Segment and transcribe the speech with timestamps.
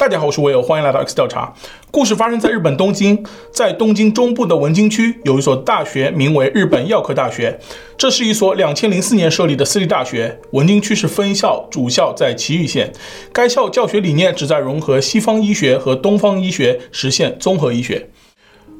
[0.00, 1.52] 大家好，我是威尔，欢迎来到 X 调查。
[1.90, 7.60] 故事发生在日本东京，在东京中部的文京区有一所大学，名为日本药科大学。
[7.98, 10.40] 这是一所两千零四年设立的私立大学。
[10.52, 12.90] 文京区是分校，主校在埼玉县。
[13.30, 18.08] 该校教学理念旨在融合西方医学和东方医学，实现综合医学。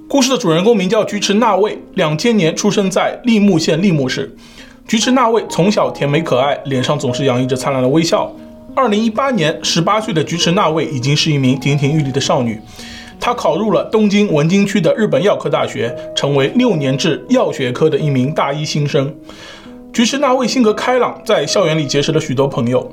[0.08, 4.34] 故事的主人公名叫菊池娜卫，两千年出生在櫪木县櫪木市。
[4.88, 8.34] 菊池娜卫从小甜美可爱，脸上总是洋溢着灿烂的微笑。
[8.74, 12.60] 二零一八年，十八岁的菊池那卫已经是一名亭亭玉立的少女。
[13.18, 19.12] 她考入了东京文京区的日本药科大学，成为六年制药学科的一名大一新生。
[19.92, 22.90] 菊池那卫性格开朗，在校园里结识了许多朋友。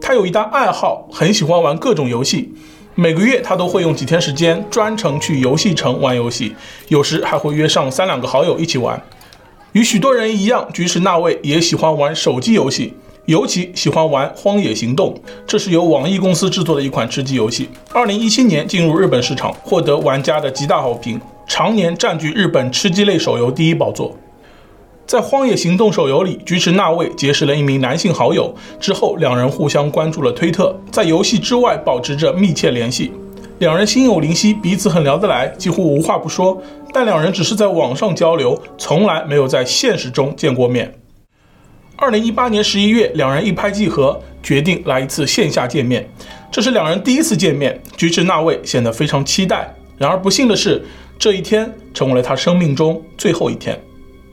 [0.00, 2.54] 她有一大爱好，很喜欢玩各种游戏。
[2.94, 6.54] 每个月，她都会用几天时间专程去游戏城玩游戏，
[6.88, 9.02] 有时还会约上三两个好友一起玩。
[9.72, 12.94] 与许多人一样，菊池那卫也喜欢玩手机游戏。
[13.26, 15.12] 尤其喜欢玩《荒野行动》，
[15.48, 17.68] 这是由网易公司制作的一款吃鸡游戏。
[17.92, 24.16] 二零一七年进入日本市场，获得玩家的极大好评，常年占据日本吃鸡类手游第一宝座。
[25.08, 33.10] 在《荒野行动》手游里，菊池娜卫结识了一名男性好友，之后两人互相关注了推特，在游戏之外保持着密切联系。
[33.58, 36.56] 两人心有灵犀，彼此很聊得来，几乎无话不说。
[36.92, 40.94] 但两人只是在网上交流，从来没有在现实中见过面。
[41.98, 46.06] 二零一八年十一月，两人一拍即合，决定来一次线下见面。
[46.52, 49.74] 这是两人第一次见面，橘子那位显得非常期待。
[49.96, 50.84] 然而不幸的是，
[51.18, 53.80] 这一天成为了他生命中最后一天。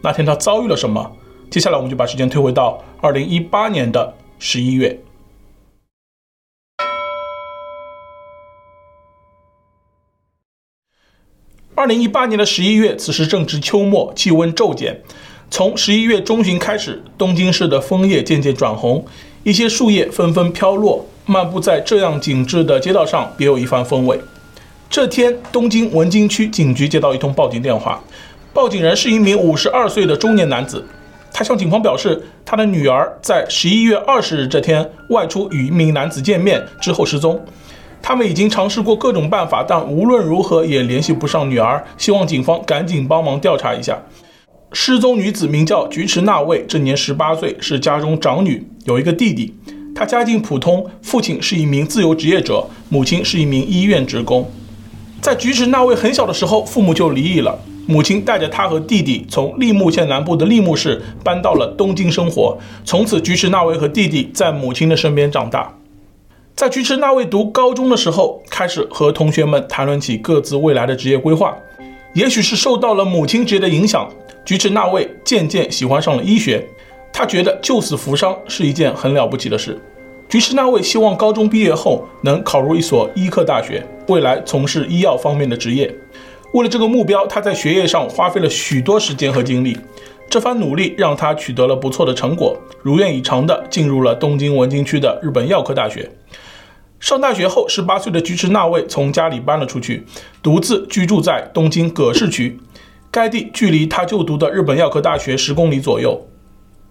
[0.01, 1.09] 那天他遭遇了什么？
[1.49, 4.99] 接下来我们就把时间推回到二零一八年的十一月。
[11.75, 15.01] 二零一八年的十一月，此时正值秋末，气温骤减。
[15.55, 19.05] 从十一月中旬开始，东京市的枫叶渐渐转红，
[19.43, 21.05] 一些树叶纷纷飘落。
[21.27, 24.19] 漫步在这样景致的街道上，别有一番风味。
[24.89, 28.01] 这天，东京文京区警局接到一通报警电话，
[28.51, 30.83] 报警人是一名五十二岁的中年男子。
[31.31, 37.39] 他向警方表示，他的女儿在十一月二十日这天外出与一名男子见面之后失踪。
[38.01, 43.95] 他们已经尝试过各种办法，但无论如何也联系不上女儿，希望警方赶紧帮忙调查一下。
[44.75, 49.53] 失踪女子名叫菊池娜卫，这年十八岁，是家中长女，有一个弟弟。
[49.93, 54.49] 她家境普通，父亲是一名自由职业者，母亲是一名医院职工。
[55.21, 57.57] 在菊池娜卫很小的时候，父母就离异了。
[57.85, 62.57] 母亲带着她和弟弟从櫪木县南部的櫪木市搬到了东京生活。
[62.83, 65.71] 从此，菊池娜卫和弟弟在母亲的身边长大。
[66.55, 71.55] 在菊池娜卫读高中的时候，开始和同学们谈论起各自未来的职业规划。
[72.15, 74.09] 也许是受到了母亲职业的影响。
[74.45, 76.67] 菊池那卫渐渐喜欢上了医学，
[77.13, 79.79] 他觉得救死扶伤是一件很了不起的事。
[80.27, 85.93] 菊池那卫希望高中毕业后能考入一所医科大学，未来从事医药方面的职业。
[86.53, 89.77] 为了这个目标，他在学业上花费了许多时间和精力。
[90.29, 96.11] 这番努力让他取得了不错的成果，如愿以偿地进入了东京文京区的日本药科大学。
[96.99, 100.05] 上大学后，十八岁的菊池那卫从家里搬了出去，
[100.41, 102.57] 独自居住在东京葛饰区。
[103.13, 106.19] 该地距离他就读的日本药科大学十公里左右。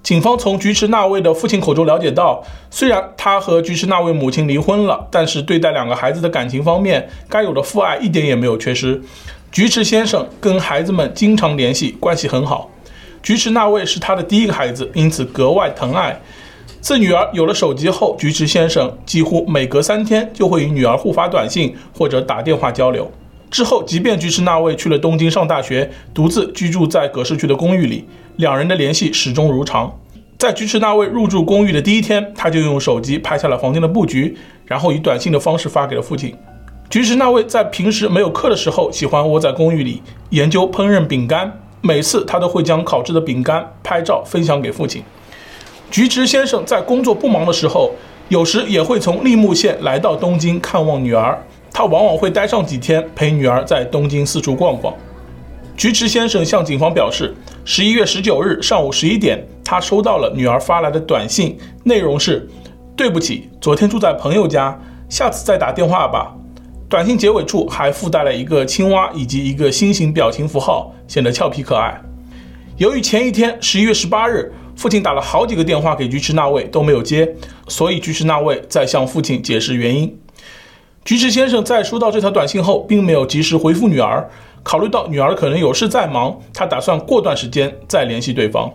[0.05, 9.03] 警方从菊池那卫的父亲口中了解到，虽然他和菊池那卫母亲离婚了，但是对待两个孩子的感情方面，该有的父爱一点也没有缺失。
[9.51, 12.71] 菊池先生跟孩子们经常联系，关系很好。
[13.21, 16.21] 菊池那卫是他的第一个孩子，因此格外疼爱。
[16.81, 23.11] 自女儿有了手机后，菊池先生几乎每隔三天就会与女儿互发短信或者打电话交流。
[23.53, 29.95] 之后，即便菊池娜卫去了东京上大学，独自居住在葛饰区的公寓里，两人的联系始终如常。
[30.39, 36.35] 在菊池娜卫入住公寓的第一天，他就用手机拍下了房间的布局，然后以短信的方式发给了父亲。
[36.89, 45.03] 菊池娜卫在平时没有课的时候，喜欢窝在公寓里研究烹饪饼干，每次他都会将烤制的饼干拍照分享给父亲。
[45.91, 47.91] 菊池先生在工作不忙的时候，
[48.31, 51.39] 有时也会从櫪木县来到东京看望女儿。
[51.73, 54.95] 他往往会待上几天，陪女儿在东京四处逛逛。
[55.77, 57.35] 菊池先生向警方表示，
[57.65, 62.47] 十一月十九日上午十一点，他收到了女儿发来的短信，内容是
[62.95, 64.79] ：“对不起，昨天住在朋友家，
[65.09, 66.35] 下次再打电话吧。”
[66.91, 71.99] 短信结尾处还附带了一个青蛙以及一个心形表情符号，显得俏皮可爱。
[72.77, 77.35] 由于前一天十一月十八日，父亲打了好几个电话给菊池那位都没有接，
[77.67, 80.15] 所以菊池那位在向父亲解释原因。
[81.05, 84.29] 菊池先生在收到这条短信后，并没有及时回复女儿。
[84.63, 88.73] 考虑到女儿可能有事在忙，他打算过段时间再联系对方。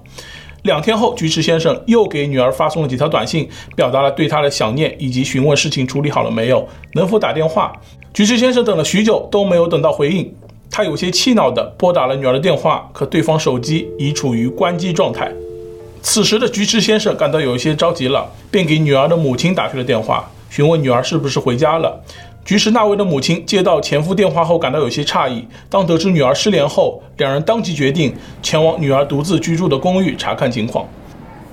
[0.63, 3.47] 两天后，菊池先生又给女儿发送了几条短信，
[3.77, 7.71] 表达了对她的想念，以及询问事情处理好了没有，能否打电话。
[8.13, 10.35] 菊池先生等了许久都没有等到回应，
[10.69, 15.31] 他有些气恼地拨打了女儿的电话，可对方手机已处于关机状态。
[16.01, 22.01] 此时的菊池先生感到有一些着急了，便给女儿的母亲打去了电话，询问女儿是不是回家了。
[22.45, 25.45] 菊池那位的母亲接到前夫电话后，感到有些诧异。
[25.69, 30.87] 当得知女儿失联后，两人当即决定前往女儿独自居住的公寓查看情况。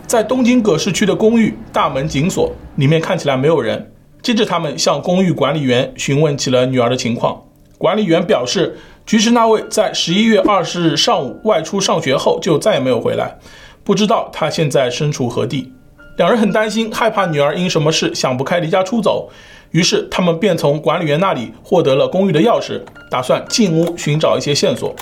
[0.07, 3.91] 在东京葛饰区的公寓，大门紧锁，里面看起来没有人。
[4.23, 7.43] 接着，他们向公寓管理员询问起了女儿的情况。
[7.77, 13.37] 管理员表示，菊池那位在十一月二十日上午外出上学后就再也没有回来，
[13.83, 15.73] 不知道她现在身处何地。
[16.17, 19.29] 两人很担心，害怕女儿因什么事想不开离家出走，
[19.73, 22.81] 于是他们便从管理员那里获得了公寓的钥匙，
[23.11, 24.95] 打算进屋寻找一些线索。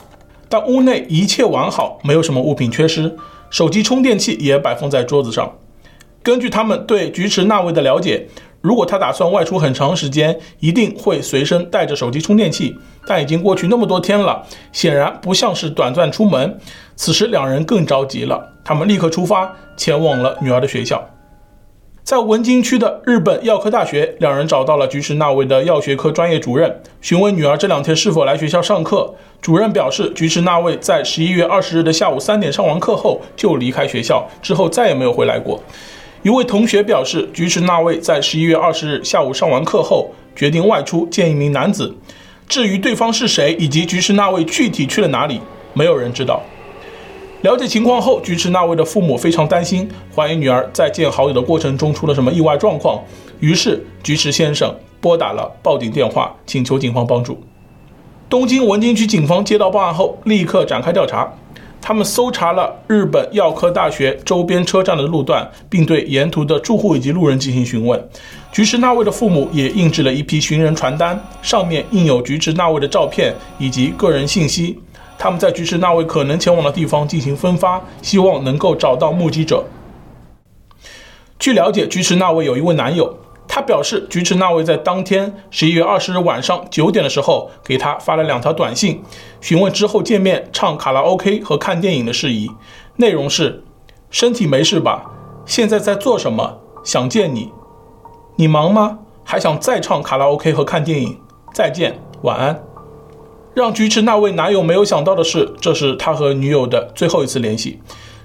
[0.48, 3.14] 但屋内一切完好，没有什么物品缺失，
[3.50, 5.58] 手机充电器也摆放在桌子上。
[6.22, 8.28] 根据他们对菊池那位的了解。
[8.62, 12.72] 如果他打算外出很长时间，一定会随身带着手机充电器。
[13.08, 16.60] 但已经过去那么多天了，显然不像是短暂出门。
[17.04, 21.04] 此时两人更着急了，他们立刻出发，前往了女儿的学校。
[22.04, 29.12] 在文京区的日本药科大学，两人找到了菊池那位的药学科专业主任，询问女儿这两天是否来学校上课。
[29.40, 35.60] 主任表示，菊池那位在十一月二十日的下午三点上完课后就离开学校，之后再也没有回来过。
[36.22, 41.96] 一位同学表示，菊池那位在十一月二十日下午上完课后，决定外出见一名男子。
[42.46, 45.40] 至于对方是谁，以及菊池那位具体去了哪里，
[45.74, 46.40] 没有人知道。
[47.42, 53.02] 了解情况后，菊池那位的父母非常担心，怀疑女儿在见好友的过程中出了什么意外状况。
[53.40, 57.42] 于是，菊池先生拨打了报警电话，请求警方帮助。
[58.28, 61.32] 东京文京区警方接到报案后，立刻展开调查。
[61.84, 68.08] 他们搜查了日本药科大学周边车站的路段，并对沿途的住户以及路人进行询问。
[68.52, 74.78] 菊池那位的父母也印制了一批寻人传单，上面印有菊池那位的照片以及个人信息。
[75.22, 79.64] 他们在菊池那位可能前往的地方进行分发，希望能够找到目击者。
[81.38, 83.16] 据了解，菊池那位有一位男友。
[83.46, 89.00] 他表示，菊池那位在当天十一月二十日晚上九点的时候给他发了两条短信，
[89.40, 92.50] 询问之后见面唱卡拉 OK 和看电影的事宜。
[92.96, 93.62] 内容是：
[94.10, 95.08] 身体没事吧？
[95.46, 96.58] 现在在做什么？
[96.82, 97.52] 想见你。
[98.34, 98.98] 你忙吗？
[99.22, 101.16] 还想再唱卡拉 OK 和看电影？
[101.54, 102.71] 再见，晚安。
[103.54, 107.78] 让菊池那位男友没有想到的是，这是他和女友的最后一次联系。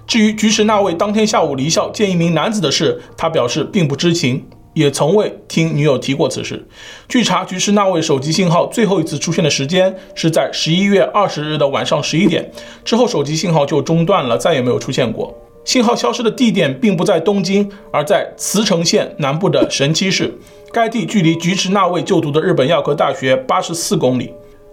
[0.05, 4.45] 至于菊池那位当天下午离校见一名男子的事，他表示并不知情。
[4.73, 6.67] 也从未听女友提过此事。
[7.07, 12.51] 据查，菊池那位手机信号最后一次出现的时间是在十一月二十日的晚上十一点，
[12.85, 15.35] 之后手机信号就中断了，再也没有出现过。
[15.65, 20.31] 信号消失的地点并不在东京，而在茨城县南部的神崎市，
[20.71, 24.31] 该地距离菊池那位就读的日本药科大学八十四公里。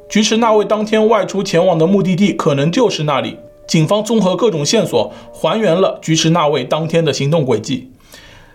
[0.08, 3.36] 菊池那位当天外出前往的目的地可能就是那里。
[3.66, 7.90] 警方综合各种线索，还原了菊池那位当天的行动轨迹。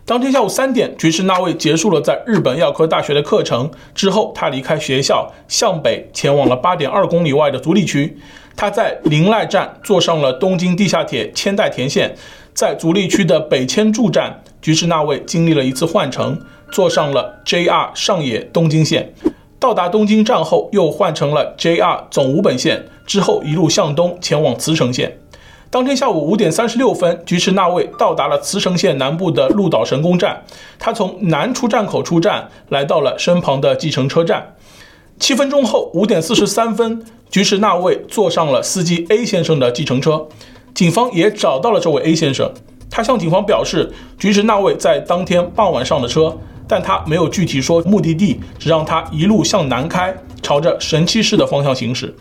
[0.06, 8.18] 当天下午三点，菊池那位结束了在日本药科大学的课程之后，他离开学校，向北前往了八点二公里外的足利区。
[8.56, 12.16] 他在綾濑站坐上了东京地下铁千代田线，
[12.54, 16.40] 在足利区的北千住站，菊池那位经历了一次换乘，
[16.72, 19.14] 坐上了 JR 上野东京线。
[19.60, 25.20] 到达东京站后，又换成了 JR 总武本线，之后一路向东前往茨城县。
[25.70, 30.42] 当天下午五点三十六分，菊池那位到达了茨城县南部的鹿岛神宫站。
[30.80, 34.56] 他从南出站口出站，来到了身旁的计程车站。
[35.20, 40.28] 七分钟后，五点四十三分，菊池那位坐上了司机 A 先生的计程车。
[40.74, 42.50] 警方也找到了这位 A 先生。
[42.90, 46.36] 他向警方表示，菊池那位在当天傍晚上的车，
[46.70, 52.16] 但他没有具体说目的地，只让他一路向南开，朝着神七市的方向行驶。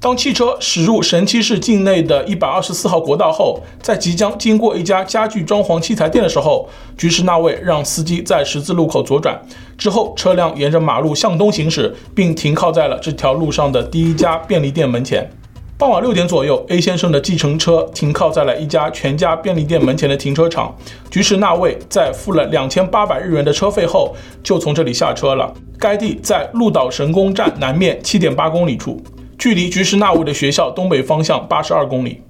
[0.00, 9.40] 当汽车驶入神七市境内的一百二十四号国道后，在即将经过一家家具装潢器材店的时候，菊池那位让司机在十字路口左转，
[9.78, 15.30] 之后车辆沿着马路向东行驶，并停靠在了这条路上的第一家便利店门前。
[15.76, 20.72] 傍晚六点左右，A 先生的计程车停靠在了一家全家便利店门前的停车场。
[21.10, 25.52] 菊池那位在付了两千八百日元的车费后，就从这里下车了。
[25.76, 29.02] 该地在鹿岛神宫站南面七点八公里处。
[29.36, 32.22] 距离菊池那位的学校东北方向八十二公里。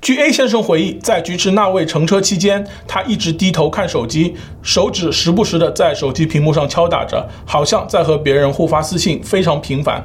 [0.00, 10.02] 据 A 先生回忆，在菊池那位乘车期间，他一直低头看手机，手指时不时地在手机屏幕上敲打着，好像在和别人互发私信，非常频繁。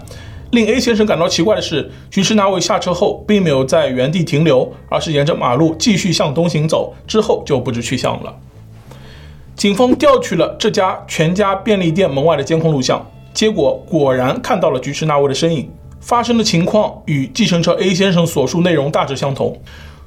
[0.52, 8.34] 令 A 先生感到奇怪的是，菊池那位下车后并没有在原地停留，而是沿着马路继续向东行走，之后就不知去向了。
[9.56, 15.70] 警方调取了这家全家便利店门外的监控录像，结果果然看到了菊池那位的身影。
[16.00, 19.60] 发生的情况与计程车 A 先生所述内容大致相同，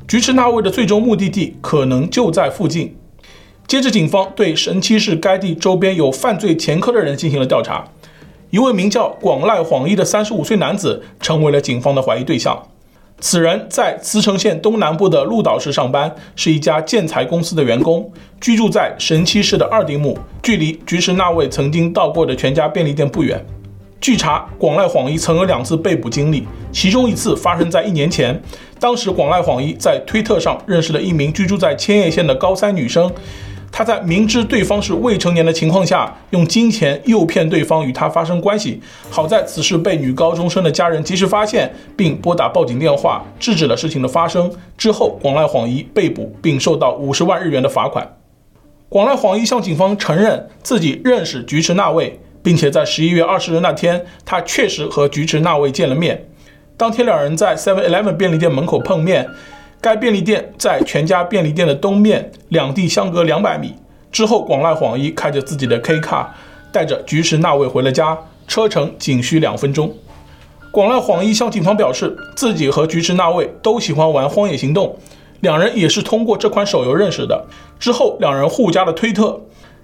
[0.09, 2.97] 菊池那位的最终目的地可能就在附近。
[3.67, 7.85] 接着，警方对神七市该地周边有犯罪前科的人进行了调查。
[8.51, 12.61] 一位名叫广濑晃一的三十五岁男子成为了警方的怀疑对象。
[13.21, 23.45] 此人在茨城县东南部的鹿岛市上班，是一家建材公司的员工，居住在神七市的二丁目，距离菊池那位曾经到过的全家便利店不远。
[24.01, 28.43] 据查，广濑晃一曾有两次被捕经历，其中一次发生在一年前。
[28.81, 33.13] 当时，广濑晃一在推特上认识了一名居住在千叶县的高三女生。
[33.73, 38.81] 他在明知对方是未成年的情况下，用金钱诱骗对方与他发生关系。
[39.11, 44.51] 好在此事被女高中生的家人及时发现，并拨打报警电话，制止了事情的发生。
[44.77, 48.17] 之后，广濑晃一被捕，并受到五十万日元的罚款。
[48.89, 52.21] 广濑晃一向警方承认自己认识菊池那位。
[52.43, 56.27] 并且在十一月二十日那天，他确实和菊池那位见了面。
[56.75, 59.29] 当天，两人在 Seven Eleven 便利店门口碰面。
[59.81, 63.75] 该便利店在全家便利店的东面，两地相隔两百米。
[64.13, 66.35] 之后，广濑晃一开着自己的 K 卡，
[66.71, 69.95] 带着菊池那位回了家，车程仅需两分钟。
[70.71, 74.89] 广濑晃一向警方表示，自己和菊池那位都喜欢玩《荒野行动》，
[75.41, 77.47] 两人也是通过这款手游认识的。
[77.79, 79.41] 之后，两人互加了推特。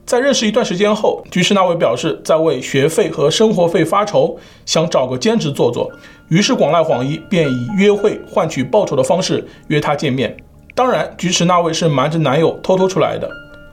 [0.07, 5.91] 在认识一段时间后，菊池那位表示在为学费和生活费发愁，想找个兼职做做。
[6.29, 10.37] 于是广濑晃一便以约会换取报酬的方式约她见面。
[10.77, 13.29] 当然，菊池那位是瞒着男友偷偷出来的。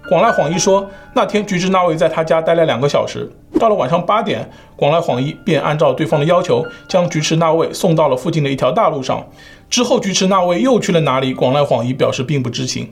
[0.09, 9.23] 广濑晃一说，那天菊池那位在他家待了两个小时，到了晚上八点，广濑晃一便按照对方的要求，将菊池那位送到了附近的一条大路上。
[9.69, 11.31] 之后，菊池那位又去了哪里？
[11.31, 12.91] 广濑晃一表示并不知情。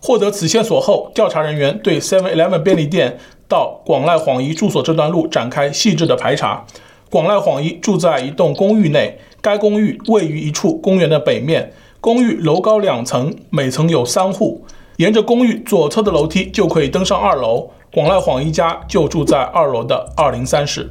[0.00, 6.64] 获得此线索后，调查人员对 Seven Eleven 便利店到广濑晃一住所这段路展开细致的排查。
[7.10, 11.72] 广濑晃一住在一栋公寓内，该公寓位于一处公园的北面。
[12.00, 14.64] 公寓楼高两层，每层有三户。
[14.98, 17.70] 沿着公寓左侧的楼梯就可以登上二楼。
[17.92, 20.90] 广濑晃一家就住在二楼的二零三室。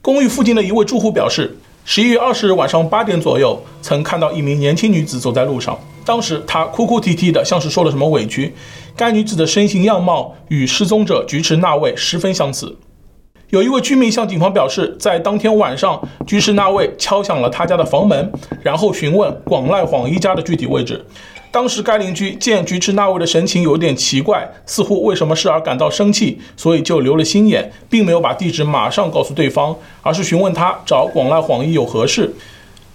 [0.00, 3.60] 公寓附近的一位住户表示，十一月二十日晚上八点左右，
[3.92, 5.78] 曾看到一名年轻女子走在路上。
[6.02, 8.54] 当时她哭哭啼啼的，像是受了什么委屈。
[8.96, 12.74] 该女子的身形样貌与失踪者菊池那位十分相似。
[13.50, 18.32] 有一位居民向警方表示，在当天晚上，菊池那位敲响了他家的房门，
[18.62, 21.04] 然后询问广濑晃一家的具体位置。
[21.50, 32.34] 当时该邻居见菊池那位的神情有点奇怪，似乎为什么事而感到生气，所以就留了心眼，并没有把地址马上告诉对方，而是询问他找广濑晃一有何事。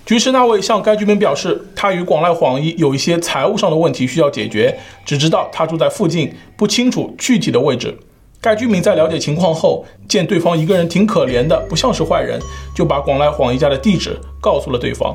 [0.08, 7.94] 菊池那位向该居民表示，他与广濑晃一有一些财务上的问题需要解决，只知道他住在附近，不清楚具体的位置。
[8.40, 12.40] 该居民在了解情况后，见对方一个人挺可怜的，不像是坏人，
[12.74, 15.14] 就把广濑晃一家的地址告诉了对方。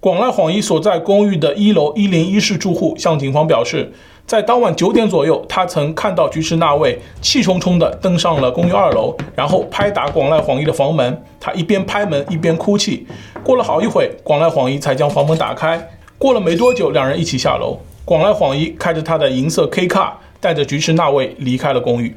[0.00, 3.92] 广濑晃一所在公寓的一楼一零一室住户向警方表示，
[4.26, 11.22] 在当晚九点左右，他曾看到菊池那位气冲冲地登上了公寓二楼，然后拍打广濑晃一的房门。
[11.38, 13.06] 他一边拍门一边哭泣。
[13.44, 15.86] 过了好一会，广濑晃一才将房门打开。
[16.16, 17.78] 过了没多久，两人一起下楼。
[18.06, 22.16] 广濑晃一开着他的银色 K 卡，带着菊池那位离开了公寓。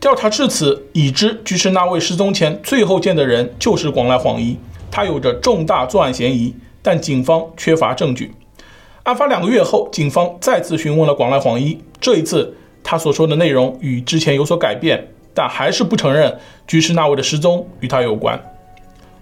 [0.00, 4.58] 调查至此，已知菊池那位失踪前最后见的人就是广濑晃一，
[4.90, 6.52] 他有着重大作案嫌疑。
[6.86, 8.32] 但警方缺乏证据。
[9.02, 18.40] 案发两个月后，警方再次询问了广濑晃一，这一次他所说的内容与之前有所改变，但还是不承认菊池那位的失踪与他有关。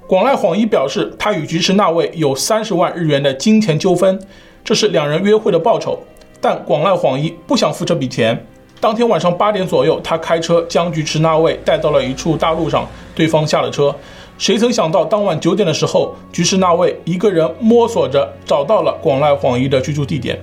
[0.06, 4.20] 广濑晃一表示，他与菊池那位有三十万日元的金钱纠纷，
[4.62, 5.98] 这是两人约会的报酬，
[6.42, 8.46] 但广濑晃一不想付这笔钱。
[8.78, 13.94] 当天晚上八点左右，他开车将菊池那位带到了一处大路上，对方下了车。
[14.36, 20.38] 谁曾想到，当晚九点的时候，菊池那位一个人摸索着找到了广濑晃一的居住地点。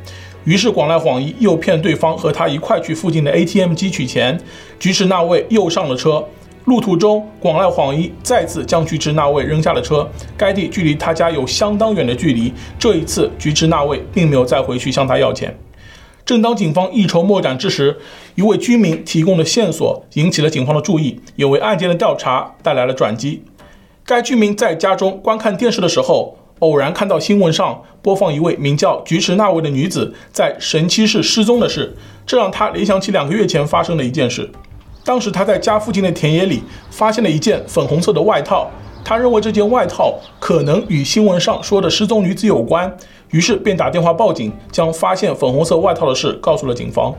[0.45, 4.39] 于是广濑晃一诱骗对方和他一块去附近的 ATM 机取钱。
[4.79, 6.23] 菊池那位又上了车。
[6.65, 10.09] 路途中，广濑晃一再次将菊池那位扔下了车。
[10.37, 12.53] 该地距离他家有相当远的距离。
[12.79, 15.55] 这一次，菊池那位并没有再回去向他要钱。
[16.23, 17.97] 正当警方一筹莫展之时，
[18.35, 23.43] 一位居民提供的线索引起了警方的注意，也为案件的调查带来了转机。
[24.05, 34.49] 该居民在家中观看电视的时候，偶然看到新闻上播放一位名叫菊池那位的女子在神七市失踪的事，这让他联想起两个月前发生的一件事。
[35.03, 38.69] 当时他在家附近的田野里发现了一件粉红色的外套，
[39.03, 42.95] 他他认为这件外套可能与新闻上说的失踪女子有关，
[43.31, 47.13] 于是便打电话报警，将发现粉红色外套的事告诉了警方。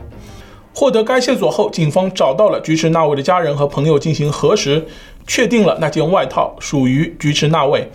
[0.73, 4.83] 获得该线索后，警方找到了菊池那位的家人和朋友进行核实，
[5.27, 7.89] 确定了那件外套属于菊池那位。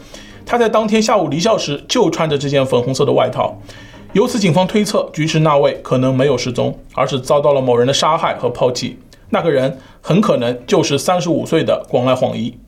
[0.47, 3.61] 他在当天下午离校时就穿着这件粉红色的外套。
[4.15, 8.99] 由此，警方推测菊池那位可能没有失踪，而是遭到了某人的杀害和抛弃。
[9.31, 12.59] 那个人很可能就是三十五岁的广濑晃一。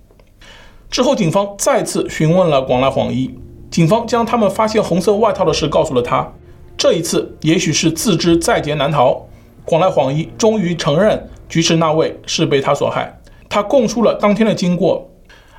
[0.91, 3.35] 之后，警方再次询问了广濑晃一，
[3.71, 6.31] 警方将他们发现红色外套的事告诉了他。
[6.77, 9.27] 这一次，也许是自知在劫难逃，
[9.65, 13.20] 广濑晃一终于承认菊池那位是被他所害。
[13.51, 15.07] 他供述了当天的经过。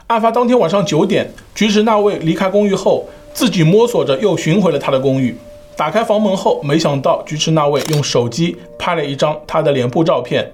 [0.08, 5.36] 案发当天晚上九点，菊池那位离开公寓后，自己摸索着又寻回了他的公寓。
[5.78, 10.52] 打开房门后，没想到菊池那位用手机拍了一张他的脸部照片。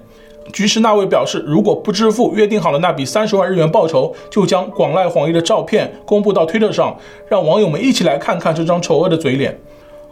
[0.52, 6.96] 菊池那位表示，如果不支付约定好的那笔三十万日元报酬，就将广濑晃一的照片公布到推特上，
[7.28, 9.58] 让网友们一起来看看这张丑恶的嘴脸。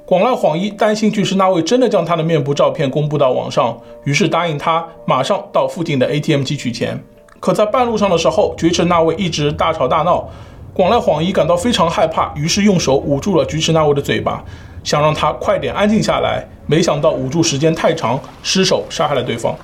[0.04, 7.02] 广濑晃一担心菊池那位真的将他的面部照片公布到网上，于是答应他马上到附近的 ATM 机取钱。
[7.40, 10.28] 可在半路上的时候，菊池那位一直大吵大闹，
[10.72, 14.42] 广濑晃一感到非常害怕，于是用手捂住了菊池那位的嘴巴，
[14.82, 16.46] 想让他快点安静下来。
[16.66, 19.54] 没想到捂住时间太长，失手杀害了对方。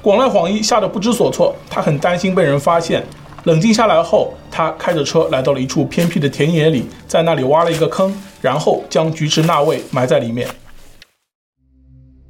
[0.00, 3.02] 广濑晃一吓得不知所措，他很担心被人发现。
[3.44, 10.48] 冷静下来后，他开着车来到了一处偏僻的田野里，在那里挖了一个坑，然后将菊池那位埋在里面。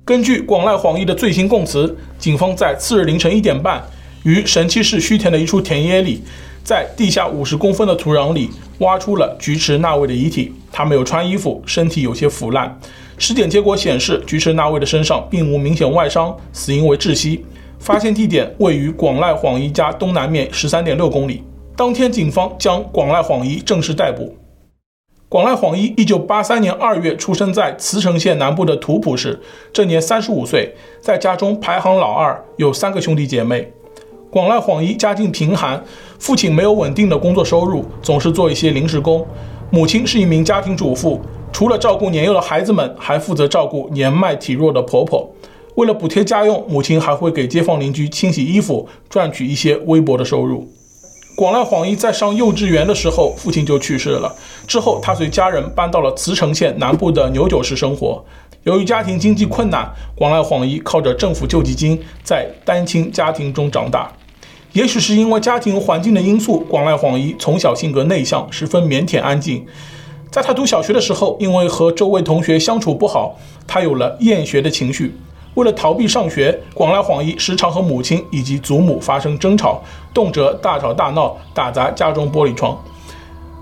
[0.05, 3.83] 根据广濑晃一的最新供词，警方在次日凌晨一点半，
[4.26, 6.21] 于神崎市须田的一处田野里，
[6.64, 10.52] 在地下五十公分的土壤里挖出了菊池那位的遗体。
[10.73, 12.76] 他没有穿衣服，身体有些腐烂。
[13.18, 17.45] 尸检结果显示，菊池那位的身上并无明显外伤，死因为窒息。
[17.78, 21.45] 发现地点位于广濑晃一家东南面十三点六公里。
[21.76, 24.37] 当天，警方将广濑晃一正式逮捕。
[25.28, 29.40] 广濑晃一一九八三年二月出生在茨城县南部的土浦市，
[29.73, 33.73] 这年三十五岁，在家中排行老二，有三个兄弟姐妹。
[34.37, 35.83] 广濑晃一家境贫寒，
[36.19, 39.23] 父亲没有稳定的工作收入，总是做一些临时工；
[39.70, 41.18] 母亲是一名家庭主妇，
[41.51, 45.27] 除了照顾年幼的孩子们，还负责照顾年迈体弱的婆婆。
[45.77, 50.68] 为了补贴家用，母亲还会给街坊邻居清洗衣服，赚取一些微薄的收入。
[51.35, 54.31] 广濑晃一在上幼稚园的时候，父亲就去世了。
[54.66, 58.22] 之后，他随家人搬到了茨城县南部的牛久市生活。
[58.64, 64.12] 由于家庭经济困难，广濑晃一靠着政府救济金在单亲家庭中长大。
[64.76, 69.64] 也许是因为家庭环境的因素，广濑晃一从小性格内向，十分腼腆安静。
[70.30, 75.14] 在他读小学的时候，因为和周围同学相处不好，他有了厌学的情绪。
[75.54, 82.78] 为了逃避上学，广濑晃一时常和母亲以及祖母发生争吵，动辄大吵大闹，打砸家中玻璃窗。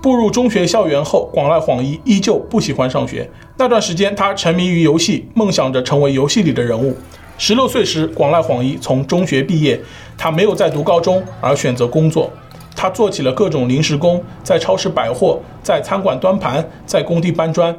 [0.01, 3.31] 步入中学校园后，广濑晃一依旧不喜欢上学。
[3.55, 6.93] 那段时间，他沉迷于游戏，梦想着成为游戏里的人物。
[7.37, 9.79] 十六岁时，广濑晃一从中学毕业，
[10.17, 12.31] 他没有再读高中，而选择工作。
[12.73, 17.75] 他做起了各种临时工，在超市摆货，在餐馆端盘，在工地搬砖。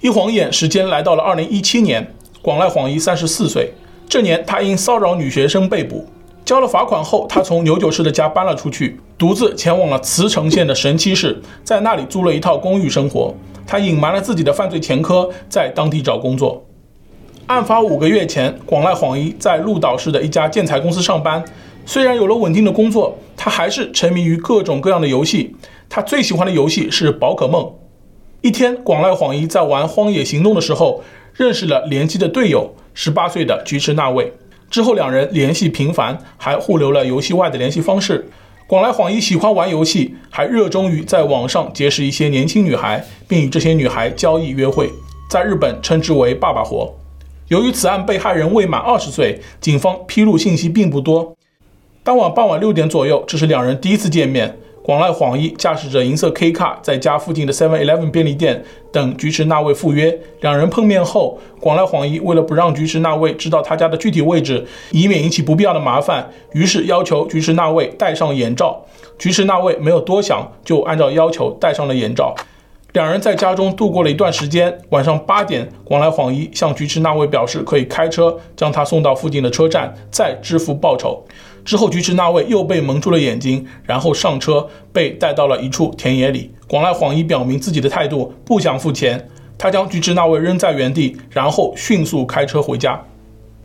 [0.00, 2.14] 一晃眼，时间来到了二零一七年。
[2.40, 3.70] 广濑晃一三十四岁，
[4.08, 6.06] 这年他因骚扰女学生被捕，
[6.42, 13.34] 交了罚款后，他从牛久市的家搬了出去，独自前往了茨城县的神七市，在那里租了一套公寓生活。
[13.66, 16.64] 他隐瞒了自己的犯罪前科，在当地找工作。
[17.50, 21.44] 案发五个月前，广濑晃一在鹿岛市的一家建材公司上班，
[21.84, 25.56] 虽然有了稳定的工作，他还是沉迷于各种各样的游戏。
[25.88, 27.68] 他最喜欢的游戏是宝可梦。
[28.40, 31.02] 一天，广濑晃一在玩《荒野行动》的时候，
[31.34, 34.32] 认识了联机的队友，十八岁的菊池那位。
[34.70, 38.30] 之后两人联系频繁，还互留了游戏外的联系方式。
[38.68, 44.88] 广濑晃一喜欢玩游戏，还热衷于在网上结识一些年轻女孩，并与这些女孩交易约会，
[45.28, 46.94] 在日本称之为“爸爸活”。
[47.50, 51.36] 由于此案被害人未满二十岁，警方披露信息并不多。
[52.04, 54.56] 当晚傍晚六点左右，这是两人第一次见面。
[54.84, 60.16] 广濑晃一驾驶着银色 K 卡，在家附近的 Seven Eleven 便利店等菊池那位赴约。
[60.42, 68.80] 两人碰面后，广濑晃一为了不让菊池那位知道他家的具体位置，以免引起不必要的麻烦，于是要求菊池那位戴上眼罩。
[69.18, 72.32] 菊池那位没有多想，就按照要求戴上了眼罩。
[72.92, 74.76] 两人在家中度过了一段时间。
[74.88, 81.24] 晚上八点，广濑晃一向菊池那位表示可以开车将他送到附近的车站，再支付报酬。
[81.64, 86.50] 之后，菊池那位又被蒙住了眼睛，然后上车被带到了一处田野里。
[86.66, 89.28] 广濑晃一表明自己的态度，不想付钱。
[89.56, 93.00] 他将菊池那位扔在原地，然后迅速开车回家。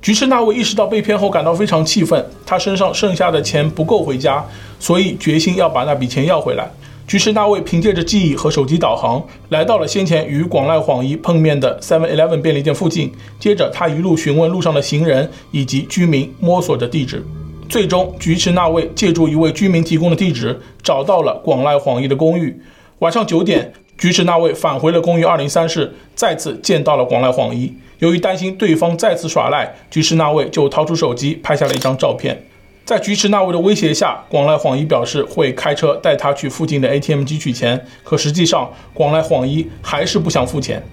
[0.02, 2.24] 菊池那位意识到被骗后，感到非常气愤。
[2.46, 4.46] 他身上剩下的钱不够回家，
[4.80, 6.70] 所以决心要把那笔钱要回来。
[7.08, 13.12] 菊池那位凭借着记忆和手机导航，来到了先前与广濑晃一碰面的 Seven Eleven 便利店附近。
[13.40, 17.24] 接着，他一路询问路上的行人以及居民，摸索着地址。
[17.70, 22.60] 最终，菊池那位借助一位居民提供的地址，找到了广濑晃一的公寓。
[23.00, 27.72] 晚上九点，菊池那位返回了公寓二零三室，再次见到了广濑晃一。
[28.00, 32.46] 由于担心对方再次耍赖，菊池那位就掏出手机拍下了一张照片。
[32.86, 40.86] 在菊池那位的威胁下，广濑晃一表示会开车带他去附近的 ATM 机取钱，可实际上广濑晃一还是不想付钱。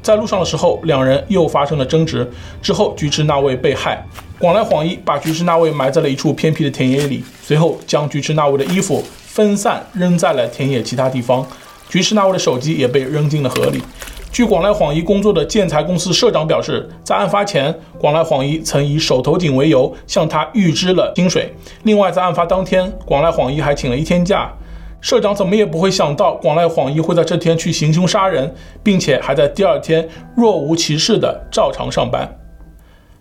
[0.00, 2.30] 在路上的时候，两人又发生了争执。
[2.62, 4.00] 之后，菊池那位被害，
[4.38, 11.44] 广濑晃一把菊池那位埋在了一处偏僻的田野里，随后将菊池那位的衣服分散扔在了田野其他地方，
[11.88, 13.82] 菊池那位的手机也被扔进了河里。
[14.32, 21.52] 据广濑晃一工作的建材公司社长表示，在案发前，广濑晃一曾以手头紧为由向他预支了薪水。
[21.82, 24.48] 另外，在案发当天，广濑晃一还请了一天假。
[25.00, 32.36] 社长怎么也不会想到广濑晃一会在这天去行凶杀人，并且还在第二天若无其事地照常上班。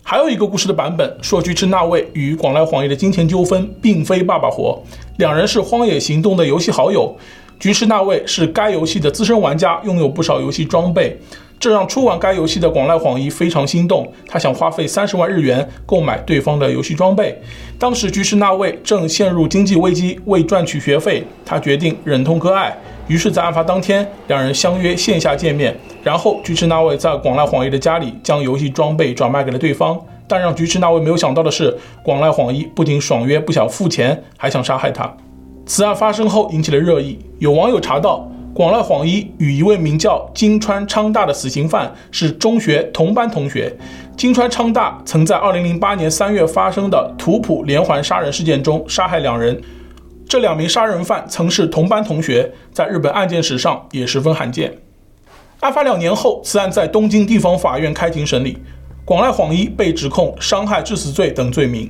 [0.04, 4.80] 还有一个故事的版本说，菊池那位与广濑晃一的金钱纠纷并非爸爸活，
[5.18, 7.16] 两人是《荒野行动》的游戏好友。
[7.60, 11.20] 菊池那位是该游戏的资深玩家，拥有不少游戏装备，
[11.60, 14.10] 这让初玩该游戏的广濑晃一非常心动。
[14.26, 17.38] 他想花费三十万日元购买对方的游戏装备。
[17.78, 22.74] 当时菊池那位正陷入经济危机，为赚取学费，他决定忍痛割爱。
[23.08, 25.76] 于是，在案发当天，两人相约线下见面。
[26.02, 30.00] 然后，菊池那位在广濑晃一的家里将游戏装备转卖给了对方。
[30.30, 35.12] 但让菊池那位没有想到的是，广濑晃一不仅爽约不想付钱，还想杀害他。
[35.70, 43.78] 此案发生后引起了热议，有网友查到广濑晃一与一位名叫金川昌大的死刑犯是中学同班同学。
[44.18, 49.62] 金川昌大曾在2008年3月发生的土浦连环杀人事件中杀害两人，
[50.28, 54.76] 这两名杀人犯曾是同班同学，在日本案件史上也十分罕见。
[55.60, 58.58] 案发两年后，此案在东京地方法院开庭审理，
[59.06, 61.88] 广濑晃一被指控伤害致死罪等罪名。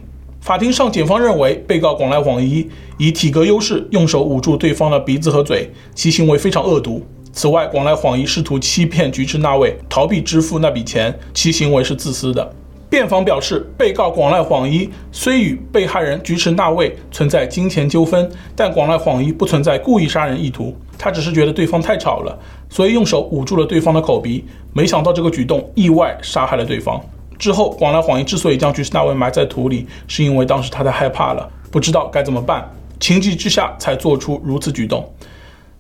[0.49, 7.05] 法庭上，检方认为被告广濑晃一以体格优势用手捂住对方的鼻子和嘴，其行为非常恶毒。
[7.31, 12.51] 此外，广濑晃一试图欺骗菊池那位逃避支付那笔钱，其行为是自私的。
[12.89, 22.35] 辩方表示，被告广濑晃一虽与被害人菊池那位存在金钱纠纷，但广濑晃一不存在故意杀人意图，他只是觉得对方太吵了，
[22.71, 26.99] 所以用手捂住了对方的口鼻，没想到这个举动意外杀害了对方。
[27.39, 35.09] 之后，广濑晃一之所以将菊池那位埋在土里，是因为当时他太害怕了，不知道该怎么办，情急之下才做出如此举动。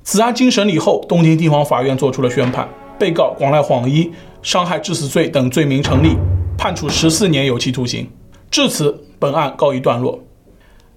[0.03, 2.67] 此案经审理后，东京地方法院作出了宣判，
[2.97, 4.09] 被告广濑晃一
[4.41, 6.15] 伤害致死罪等罪名成立，
[6.57, 8.09] 判处十四年有期徒刑。
[8.49, 10.17] 至此，本案告一段落。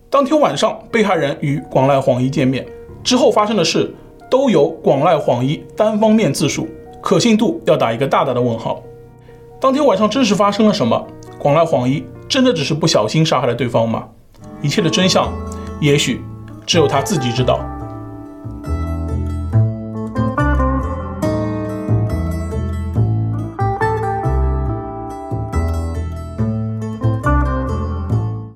[0.09, 2.65] 当天晚上，被害人与广濑晃一见面
[3.03, 3.93] 之后发生的事，
[4.31, 6.69] 都由广濑晃一单方面自述，
[7.01, 8.81] 可信度要打一个大大的问号。
[9.63, 11.07] 当天晚上真实发生了什么？
[11.39, 14.03] 广濑晃一真的只是不小心杀害了对方吗？
[14.61, 15.33] 一切的真相，
[15.81, 16.21] 也许
[16.67, 17.61] 只有他自己知道。